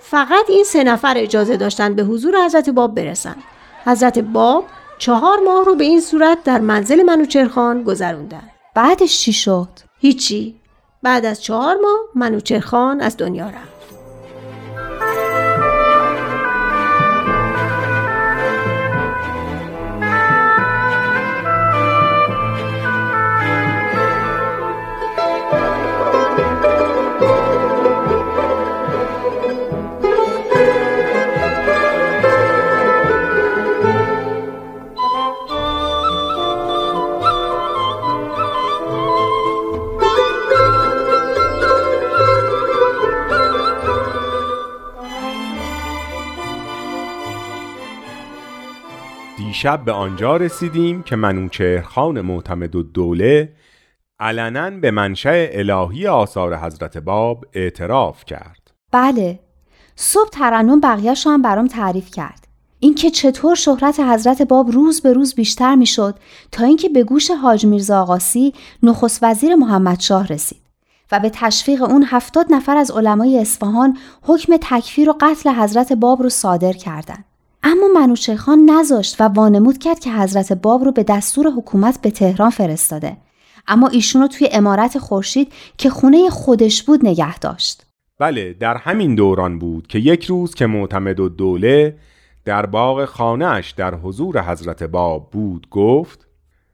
فقط 0.00 0.44
این 0.48 0.64
سه 0.64 0.84
نفر 0.84 1.14
اجازه 1.16 1.56
داشتن 1.56 1.94
به 1.94 2.02
حضور 2.02 2.44
حضرت 2.44 2.70
باب 2.70 2.94
برسن. 2.94 3.36
حضرت 3.86 4.18
باب 4.18 4.64
چهار 5.02 5.38
ماه 5.40 5.64
رو 5.64 5.74
به 5.74 5.84
این 5.84 6.00
صورت 6.00 6.38
در 6.44 6.60
منزل 6.60 7.02
منوچرخان 7.02 7.82
گذروندن. 7.82 8.50
بعدش 8.74 9.20
چی 9.20 9.32
شد؟ 9.32 9.68
هیچی. 9.98 10.60
بعد 11.02 11.24
از 11.24 11.42
چهار 11.42 11.76
ماه 11.76 12.00
منوچرخان 12.14 13.00
از 13.00 13.16
دنیا 13.16 13.46
رفت. 13.46 14.01
دیشب 49.62 49.84
به 49.84 49.92
آنجا 49.92 50.36
رسیدیم 50.36 51.02
که 51.02 51.16
منوچهرخان 51.16 52.20
معتمد 52.20 52.76
و 52.76 52.82
دوله 52.82 53.52
علنا 54.20 54.70
به 54.70 54.90
منشأ 54.90 55.46
الهی 55.52 56.06
آثار 56.06 56.56
حضرت 56.56 56.98
باب 56.98 57.44
اعتراف 57.52 58.24
کرد. 58.24 58.70
بله. 58.92 59.38
صبح 59.96 60.28
ترنم 60.28 60.80
بقیهش 60.80 61.26
هم 61.26 61.42
برام 61.42 61.66
تعریف 61.66 62.10
کرد. 62.10 62.48
اینکه 62.78 63.10
چطور 63.10 63.54
شهرت 63.54 64.00
حضرت 64.00 64.42
باب 64.42 64.70
روز 64.70 65.00
به 65.00 65.12
روز 65.12 65.34
بیشتر 65.34 65.74
می‌شد 65.74 66.14
تا 66.52 66.64
اینکه 66.64 66.88
به 66.88 67.04
گوش 67.04 67.30
حاج 67.30 67.66
میرزا 67.66 68.02
آقاسی 68.02 68.54
نخست 68.82 69.18
وزیر 69.22 69.54
محمد 69.54 70.00
شاه 70.00 70.26
رسید 70.26 70.62
و 71.12 71.20
به 71.20 71.30
تشویق 71.34 71.82
اون 71.82 72.04
هفتاد 72.08 72.46
نفر 72.50 72.76
از 72.76 72.90
علمای 72.90 73.38
اصفهان 73.38 73.98
حکم 74.22 74.56
تکفیر 74.60 75.10
و 75.10 75.16
قتل 75.20 75.50
حضرت 75.50 75.92
باب 75.92 76.22
رو 76.22 76.28
صادر 76.28 76.72
کردند. 76.72 77.24
اما 77.62 77.88
منوچهر 77.94 78.56
نذاشت 78.66 79.20
و 79.20 79.24
وانمود 79.24 79.78
کرد 79.78 79.98
که 79.98 80.12
حضرت 80.12 80.52
باب 80.52 80.84
رو 80.84 80.92
به 80.92 81.02
دستور 81.02 81.46
حکومت 81.56 82.02
به 82.02 82.10
تهران 82.10 82.50
فرستاده. 82.50 83.16
اما 83.68 83.88
ایشون 83.88 84.22
رو 84.22 84.28
توی 84.28 84.48
امارت 84.52 84.98
خورشید 84.98 85.52
که 85.78 85.90
خونه 85.90 86.30
خودش 86.30 86.82
بود 86.82 87.06
نگه 87.06 87.38
داشت. 87.38 87.86
بله 88.18 88.52
در 88.52 88.76
همین 88.76 89.14
دوران 89.14 89.58
بود 89.58 89.86
که 89.86 89.98
یک 89.98 90.24
روز 90.24 90.54
که 90.54 90.66
معتمد 90.66 91.20
و 91.20 91.28
دوله 91.28 91.98
در 92.44 92.66
باغ 92.66 93.04
خانهش 93.04 93.70
در 93.70 93.94
حضور 93.94 94.42
حضرت 94.42 94.82
باب 94.82 95.30
بود 95.30 95.66
گفت 95.70 96.26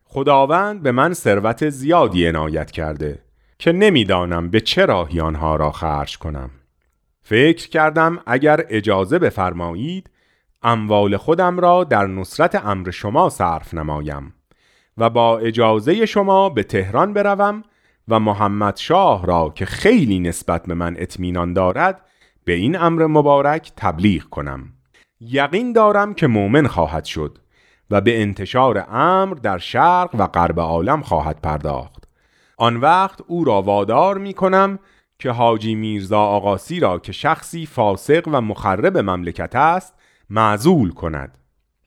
خداوند 0.04 0.82
به 0.82 0.92
من 0.92 1.14
ثروت 1.14 1.68
زیادی 1.68 2.26
عنایت 2.26 2.70
کرده 2.70 3.18
که 3.58 3.72
نمی‌دانم 3.72 4.50
به 4.50 4.60
چه 4.60 4.86
راهی 4.86 5.20
آنها 5.20 5.56
را 5.56 5.72
خرج 5.72 6.18
کنم. 6.18 6.50
فکر 7.22 7.68
کردم 7.68 8.18
اگر 8.26 8.64
اجازه 8.68 9.18
بفرمایید 9.18 10.10
اموال 10.62 11.16
خودم 11.16 11.60
را 11.60 11.84
در 11.84 12.06
نصرت 12.06 12.66
امر 12.66 12.90
شما 12.90 13.28
صرف 13.28 13.74
نمایم 13.74 14.34
و 14.98 15.10
با 15.10 15.38
اجازه 15.38 16.06
شما 16.06 16.48
به 16.48 16.62
تهران 16.62 17.12
بروم 17.12 17.62
و 18.08 18.20
محمد 18.20 18.76
شاه 18.76 19.26
را 19.26 19.52
که 19.54 19.66
خیلی 19.66 20.20
نسبت 20.20 20.66
به 20.66 20.74
من 20.74 20.94
اطمینان 20.98 21.52
دارد 21.52 22.00
به 22.44 22.52
این 22.52 22.78
امر 22.78 23.06
مبارک 23.06 23.72
تبلیغ 23.76 24.22
کنم. 24.22 24.72
یقین 25.20 25.72
دارم 25.72 26.14
که 26.14 26.26
مؤمن 26.26 26.66
خواهد 26.66 27.04
شد 27.04 27.38
و 27.90 28.00
به 28.00 28.22
انتشار 28.22 28.86
امر 28.90 29.34
در 29.34 29.58
شرق 29.58 30.10
و 30.18 30.26
غرب 30.26 30.60
عالم 30.60 31.02
خواهد 31.02 31.40
پرداخت. 31.40 32.08
آن 32.56 32.76
وقت 32.76 33.20
او 33.26 33.44
را 33.44 33.62
وادار 33.62 34.18
می 34.18 34.34
کنم 34.34 34.78
که 35.18 35.30
حاجی 35.30 35.74
میرزا 35.74 36.20
آقاسی 36.20 36.80
را 36.80 36.98
که 36.98 37.12
شخصی 37.12 37.66
فاسق 37.66 38.28
و 38.32 38.40
مخرب 38.40 38.98
مملکت 38.98 39.56
است 39.56 39.94
معزول 40.30 40.90
کند. 40.90 41.38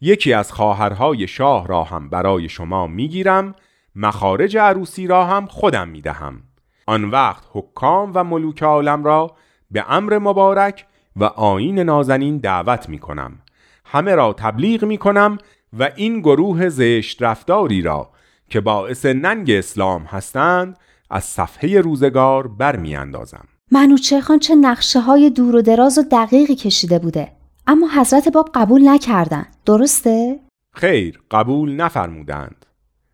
یکی 0.01 0.33
از 0.33 0.51
خواهرهای 0.51 1.27
شاه 1.27 1.67
را 1.67 1.83
هم 1.83 2.09
برای 2.09 2.49
شما 2.49 2.87
می‌گیرم 2.87 3.55
مخارج 3.95 4.57
عروسی 4.57 5.07
را 5.07 5.25
هم 5.25 5.45
خودم 5.45 5.87
می‌دهم. 5.87 6.41
آن 6.87 7.05
وقت 7.05 7.43
حکام 7.51 8.11
و 8.15 8.23
ملوک 8.23 8.63
عالم 8.63 9.03
را 9.03 9.35
به 9.71 9.91
امر 9.91 10.17
مبارک 10.17 10.85
و 11.15 11.23
آین 11.23 11.79
نازنین 11.79 12.37
دعوت 12.37 12.89
می 12.89 12.99
کنم 12.99 13.39
همه 13.85 14.15
را 14.15 14.33
تبلیغ 14.33 14.85
می 14.85 14.97
کنم 14.97 15.37
و 15.79 15.89
این 15.95 16.19
گروه 16.19 16.69
زشت 16.69 17.23
رفتاری 17.23 17.81
را 17.81 18.09
که 18.49 18.61
باعث 18.61 19.05
ننگ 19.05 19.51
اسلام 19.51 20.03
هستند 20.03 20.77
از 21.09 21.23
صفحه 21.23 21.81
روزگار 21.81 22.47
برمی 22.47 22.95
اندازم 22.95 23.47
منوچه 23.71 24.21
خان 24.21 24.39
چه 24.39 24.55
نقشه 24.55 24.99
های 24.99 25.29
دور 25.29 25.55
و 25.55 25.61
دراز 25.61 25.97
و 25.97 26.03
دقیقی 26.11 26.55
کشیده 26.55 26.99
بوده. 26.99 27.40
اما 27.71 27.87
حضرت 27.95 28.29
باب 28.29 28.49
قبول 28.53 28.89
نکردن 28.89 29.45
درسته؟ 29.65 30.39
خیر 30.73 31.21
قبول 31.31 31.75
نفرمودند. 31.75 32.65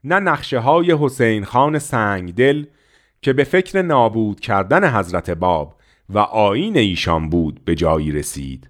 نه 0.03 0.19
نقشه 0.19 0.59
های 0.59 0.97
حسین 0.99 1.45
خان 1.45 1.79
سنگدل 1.79 2.65
که 3.21 3.33
به 3.33 3.43
فکر 3.43 3.81
نابود 3.81 4.39
کردن 4.39 4.97
حضرت 4.97 5.29
باب 5.29 5.75
و 6.09 6.17
آین 6.19 6.77
ایشان 6.77 7.29
بود 7.29 7.65
به 7.65 7.75
جایی 7.75 8.11
رسید 8.11 8.69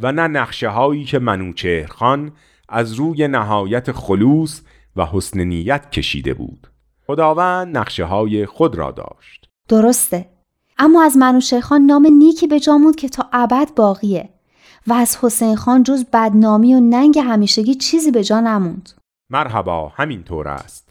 و 0.00 0.12
نه 0.12 0.22
نقشه 0.22 0.68
هایی 0.68 1.04
که 1.04 1.18
منوچهر 1.18 1.86
خان 1.86 2.32
از 2.68 2.92
روی 2.92 3.28
نهایت 3.28 3.92
خلوص 3.92 4.62
و 4.96 5.06
حسن 5.06 5.40
نیت 5.40 5.90
کشیده 5.90 6.34
بود. 6.34 6.66
خداوند 7.06 7.78
نقشه 7.78 8.04
های 8.04 8.46
خود 8.46 8.74
را 8.74 8.90
داشت. 8.90 9.48
درسته. 9.68 10.28
اما 10.78 11.04
از 11.04 11.16
منوچهر 11.16 11.60
خان 11.60 11.80
نام 11.80 12.06
نیکی 12.06 12.46
به 12.46 12.60
جامود 12.60 12.96
که 12.96 13.08
تا 13.08 13.28
ابد 13.32 13.68
باقیه. 13.76 14.35
و 14.86 14.92
از 14.92 15.18
حسین 15.22 15.56
خان 15.56 15.82
جز 15.82 16.04
بدنامی 16.12 16.74
و 16.74 16.80
ننگ 16.80 17.18
همیشگی 17.18 17.74
چیزی 17.74 18.10
به 18.10 18.24
جا 18.24 18.40
نموند. 18.40 18.90
مرحبا 19.30 19.88
همینطور 19.88 20.48
است. 20.48 20.85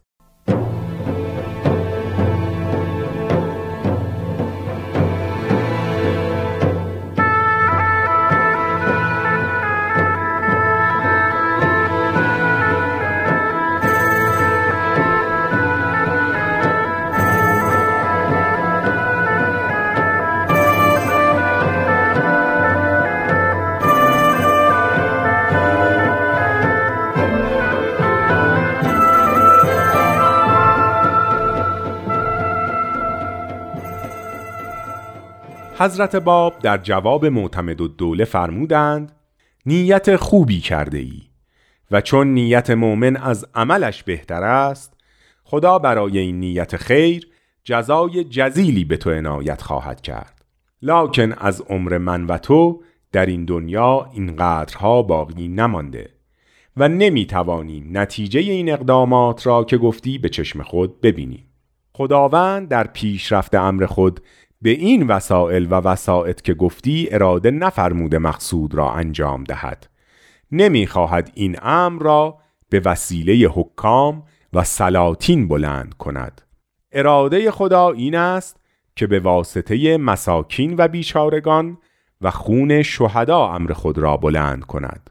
حضرت 35.78 36.16
باب 36.16 36.60
در 36.60 36.78
جواب 36.78 37.26
معتمد 37.26 37.82
و 37.82 37.88
دوله 37.88 38.26
فرمودند 38.26 39.12
نیت 39.66 40.16
خوبی 40.16 40.60
کرده 40.60 40.98
ای 40.98 41.22
و 41.92 42.02
چون 42.02 42.28
نیت 42.28 42.70
مؤمن 42.70 43.16
از 43.16 43.46
عملش 43.56 44.04
بهتر 44.04 44.44
است 44.44 44.94
خدا 45.44 45.80
برای 45.80 46.18
این 46.18 46.40
نیت 46.40 46.78
خیر 46.78 47.28
جزای 47.64 48.24
جزیلی 48.24 48.86
به 48.86 48.98
تو 48.98 49.10
عنایت 49.10 49.62
خواهد 49.62 50.02
کرد. 50.02 50.46
لکن 50.82 51.34
از 51.34 51.62
عمر 51.62 51.98
من 51.98 52.26
و 52.26 52.38
تو 52.38 52.82
در 53.12 53.26
این 53.26 53.46
دنیا 53.46 54.10
این 54.14 54.36
قدرها 54.36 55.02
باقی 55.02 55.48
نمانده 55.48 56.10
و 56.78 56.88
نمی 56.88 57.26
توانیم 57.26 57.98
نتیجه 57.98 58.40
این 58.40 58.72
اقدامات 58.72 59.48
را 59.48 59.64
که 59.64 59.78
گفتی 59.78 60.18
به 60.18 60.30
چشم 60.30 60.64
خود 60.64 61.02
ببینیم 61.02 61.46
خداوند 61.94 62.68
در 62.68 62.88
پیشرفت 62.88 63.56
امر 63.56 63.86
خود 63.86 64.20
به 64.62 64.70
این 64.70 65.08
وسائل 65.08 65.68
و 65.70 65.74
وسائط 65.74 66.42
که 66.42 66.54
گفتی 66.54 67.08
اراده 67.12 67.52
نفرموده 67.52 68.18
مقصود 68.18 68.76
را 68.76 68.92
انجام 68.92 69.44
دهد. 69.44 69.88
نمی‌خواهد 70.52 71.32
این 71.34 71.58
امر 71.62 72.04
را 72.04 72.38
به 72.70 72.82
وسیله 72.86 73.50
حکام 73.54 74.24
و 74.54 74.64
سلاطین 74.64 75.48
بلند 75.48 75.94
کند. 75.94 76.42
اراده 76.92 77.52
خدا 77.52 77.92
این 77.92 78.16
است 78.16 78.60
که 78.96 79.08
به 79.08 79.20
واسطه 79.20 79.98
مساکین 79.98 80.76
و 80.78 80.88
بیچارگان 80.88 81.78
و 82.22 82.32
خون 82.32 82.84
شهدا 82.84 83.48
امر 83.48 83.74
خود 83.74 83.98
را 83.98 84.18
بلند 84.18 84.64
کند. 84.64 85.10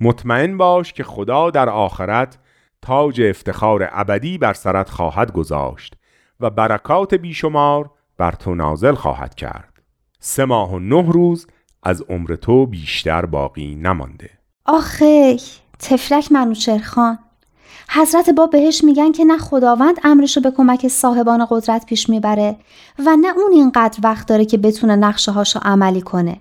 مطمئن 0.00 0.56
باش 0.56 0.92
که 0.92 1.04
خدا 1.04 1.50
در 1.50 1.68
آخرت 1.68 2.38
تاج 2.82 3.20
افتخار 3.20 3.88
ابدی 3.92 4.38
بر 4.38 4.52
سرت 4.52 4.90
خواهد 4.90 5.32
گذاشت 5.32 5.94
و 6.40 6.50
برکات 6.50 7.14
بیشمار 7.14 7.90
بر 8.20 8.32
تو 8.32 8.54
نازل 8.54 8.94
خواهد 8.94 9.34
کرد. 9.34 9.82
سه 10.18 10.44
ماه 10.44 10.72
و 10.74 10.78
نه 10.78 11.12
روز 11.12 11.46
از 11.82 12.02
عمر 12.02 12.36
تو 12.36 12.66
بیشتر 12.66 13.26
باقی 13.26 13.74
نمانده. 13.74 14.30
آخه 14.66 15.36
تفلک 15.78 16.32
منوچر 16.32 16.78
خان. 16.78 17.18
حضرت 17.90 18.30
با 18.30 18.46
بهش 18.46 18.84
میگن 18.84 19.12
که 19.12 19.24
نه 19.24 19.38
خداوند 19.38 19.96
امرشو 20.04 20.40
به 20.40 20.50
کمک 20.50 20.88
صاحبان 20.88 21.46
قدرت 21.50 21.86
پیش 21.86 22.08
می‌بره 22.08 22.56
و 22.98 23.16
نه 23.20 23.28
اون 23.36 23.52
اینقدر 23.52 23.98
وقت 24.04 24.28
داره 24.28 24.44
که 24.44 24.58
بتونه 24.58 24.96
نقشه 24.96 25.32
هاشو 25.32 25.60
عملی 25.62 26.00
کنه. 26.00 26.40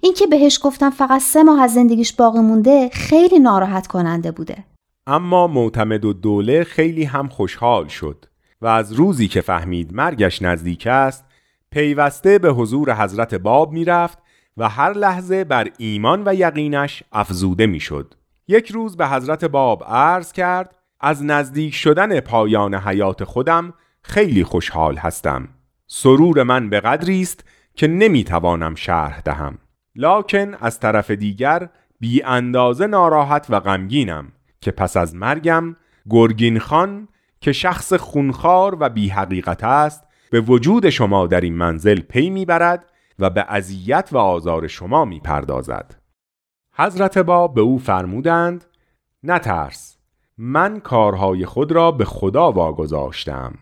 این 0.00 0.14
که 0.14 0.26
بهش 0.26 0.60
گفتم 0.62 0.90
فقط 0.90 1.20
سه 1.20 1.42
ماه 1.42 1.62
از 1.62 1.74
زندگیش 1.74 2.12
باقی 2.12 2.40
مونده 2.40 2.88
خیلی 2.92 3.38
ناراحت 3.38 3.86
کننده 3.86 4.30
بوده. 4.30 4.64
اما 5.06 5.46
معتمد 5.46 6.04
و 6.04 6.12
دوله 6.12 6.64
خیلی 6.64 7.04
هم 7.04 7.28
خوشحال 7.28 7.88
شد. 7.88 8.24
و 8.60 8.66
از 8.66 8.92
روزی 8.92 9.28
که 9.28 9.40
فهمید 9.40 9.94
مرگش 9.94 10.42
نزدیک 10.42 10.86
است 10.86 11.24
پیوسته 11.70 12.38
به 12.38 12.50
حضور 12.50 12.94
حضرت 12.94 13.34
باب 13.34 13.72
می‌رفت 13.72 14.18
و 14.56 14.68
هر 14.68 14.92
لحظه 14.92 15.44
بر 15.44 15.68
ایمان 15.78 16.22
و 16.26 16.34
یقینش 16.34 17.02
افزوده 17.12 17.66
می‌شد. 17.66 18.14
یک 18.48 18.70
روز 18.70 18.96
به 18.96 19.08
حضرت 19.08 19.44
باب 19.44 19.84
عرض 19.84 20.32
کرد 20.32 20.74
از 21.00 21.24
نزدیک 21.24 21.74
شدن 21.74 22.20
پایان 22.20 22.74
حیات 22.74 23.24
خودم 23.24 23.74
خیلی 24.02 24.44
خوشحال 24.44 24.96
هستم. 24.96 25.48
سرور 25.86 26.42
من 26.42 26.70
به 26.70 26.80
قدری 26.80 27.22
است 27.22 27.44
که 27.74 27.88
نمی‌توانم 27.88 28.74
شرح 28.74 29.20
دهم. 29.20 29.58
لکن 29.96 30.54
از 30.54 30.80
طرف 30.80 31.10
دیگر 31.10 31.68
بی 32.00 32.22
اندازه 32.22 32.86
ناراحت 32.86 33.46
و 33.48 33.60
غمگینم 33.60 34.32
که 34.60 34.70
پس 34.70 34.96
از 34.96 35.14
مرگم 35.14 35.76
گرگین 36.10 36.58
خان 36.58 37.08
که 37.40 37.52
شخص 37.52 37.92
خونخوار 37.92 38.76
و 38.80 38.88
بی 38.88 39.08
حقیقت 39.08 39.64
است 39.64 40.04
به 40.30 40.40
وجود 40.40 40.90
شما 40.90 41.26
در 41.26 41.40
این 41.40 41.54
منزل 41.54 42.00
پی 42.00 42.30
می‌برد 42.30 42.84
و 43.18 43.30
به 43.30 43.44
اذیت 43.48 44.08
و 44.12 44.18
آزار 44.18 44.66
شما 44.66 45.04
می‌پردازد. 45.04 45.94
حضرت 46.74 47.18
با 47.18 47.48
به 47.48 47.60
او 47.60 47.78
فرمودند 47.78 48.64
نترس 49.22 49.98
من 50.38 50.80
کارهای 50.80 51.46
خود 51.46 51.72
را 51.72 51.90
به 51.90 52.04
خدا 52.04 52.52
واگذاشتم 52.52 53.54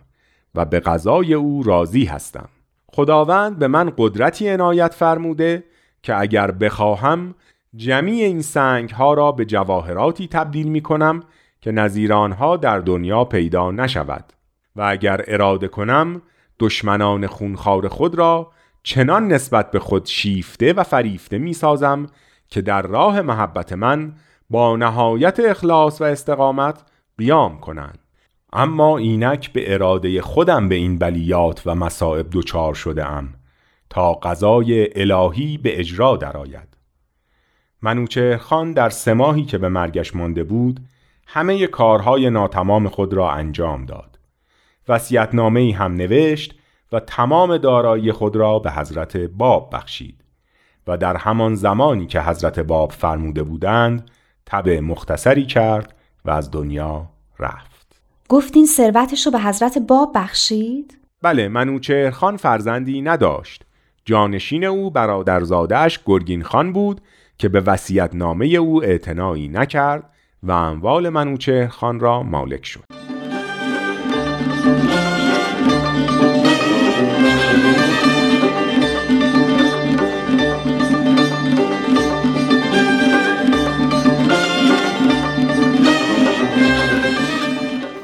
و 0.55 0.65
به 0.65 0.81
قضای 0.81 1.35
او 1.35 1.63
راضی 1.63 2.05
هستم. 2.05 2.49
خداوند 2.93 3.59
به 3.59 3.69
من 3.69 3.93
قدرتی 3.99 4.49
عنایت 4.49 4.95
فرموده 4.95 5.65
که 6.03 6.21
اگر 6.21 6.51
بخواهم 6.51 7.35
جمیع 7.77 8.25
این 8.25 8.43
سنگ 8.43 8.91
ها 8.91 9.15
را 9.15 9.33
به 9.33 9.45
جواهراتی 9.45 10.29
تبدیل 10.29 10.69
می 10.69 10.81
کنم 10.81 11.23
که 11.67 11.73
نظیرانها 11.73 12.57
در 12.57 12.79
دنیا 12.79 13.25
پیدا 13.25 13.71
نشود. 13.71 14.33
و 14.77 14.83
اگر 14.83 15.25
اراده 15.27 15.69
کنم 15.69 16.23
دشمنان 16.59 17.27
خونخوار 17.27 17.89
خود 17.89 18.15
را 18.15 18.53
چنان 18.83 19.29
نسبت 19.29 19.71
به 19.71 19.79
خود 19.79 20.07
شیفته 20.07 20.73
و 20.73 20.83
فریفته 20.83 21.39
می 21.39 21.53
سازم 21.53 22.07
که 22.49 22.63
در 22.63 22.83
راه 22.83 23.23
محبت 23.23 23.73
من 23.73 24.15
با 24.51 24.77
نهایت 24.77 25.41
اخلاص 25.41 26.01
و 26.01 26.05
استقامت 26.05 26.83
قیام 27.19 27.61
کنند. 27.61 27.99
اما 28.53 28.99
اینک 28.99 29.53
به 29.53 29.75
اراده 29.75 30.23
خودم 30.23 30.69
به 30.69 30.75
این 30.75 30.99
بلیات 30.99 31.63
و 31.67 31.75
مصائب 31.75 32.27
دچار 32.33 32.75
شده 32.75 33.07
ام 33.07 33.35
تا 33.91 34.13
قضای 34.13 34.89
الهی 35.03 35.59
به 35.59 35.81
اجرا 35.81 36.17
درآید. 36.17 36.77
منوچهر 37.83 38.37
خان 38.37 38.73
در 38.73 38.91
سه 38.91 39.15
ماهی 39.15 39.45
که 39.45 39.59
به 39.59 39.69
مرگش 39.69 40.17
مانده 40.17 40.45
بود 40.45 40.81
همه 41.27 41.67
کارهای 41.67 42.31
ناتمام 42.31 42.89
خود 42.89 43.15
را 43.15 43.31
انجام 43.31 43.87
داد. 43.87 44.19
وسیعتنامه 44.89 45.61
ای 45.61 45.71
هم 45.71 45.95
نوشت 45.95 46.55
و 46.93 47.01
تمام 47.01 47.57
دارایی 47.57 48.13
خود 48.13 48.37
را 48.37 48.59
به 48.59 48.71
حضرت 48.71 49.17
باب 49.17 49.71
بخشید 49.73 50.25
و 50.87 50.97
در 50.97 51.17
همان 51.17 51.55
زمانی 51.55 52.07
که 52.07 52.21
حضرت 52.21 52.61
باب 52.61 52.93
فرموده 52.93 53.43
بودند 53.43 54.11
تب 54.47 54.69
مختصری 54.69 55.47
کرد 55.47 55.95
و 56.25 56.31
از 56.31 56.51
دنیا 56.51 57.09
رفت. 57.39 58.01
گفتین 58.29 58.67
ثروتش 58.67 59.27
رو 59.27 59.33
به 59.33 59.39
حضرت 59.39 59.79
باب 59.79 60.13
بخشید؟ 60.15 60.99
بله 61.23 61.49
منوچهر 61.49 62.11
خان 62.11 62.37
فرزندی 62.37 63.03
نداشت. 63.03 63.65
جانشین 64.05 64.65
او 64.65 64.91
برادرزادهش 64.91 66.01
گرگین 66.07 66.43
خان 66.43 66.73
بود 66.73 67.01
که 67.39 67.49
به 67.49 67.61
وسیعت 67.61 68.15
نامه 68.15 68.47
او 68.47 68.85
اعتنایی 68.85 69.49
نکرد 69.49 70.11
و 70.43 70.53
اموال 70.53 71.09
منوچهر 71.09 71.69
خان 71.69 72.01
را 72.01 72.23
مالک 72.23 72.67
شد. 72.67 72.96